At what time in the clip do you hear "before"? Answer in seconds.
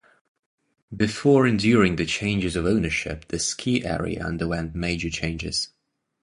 0.95-1.45